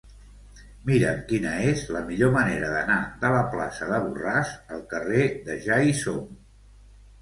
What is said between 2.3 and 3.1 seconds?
manera d'anar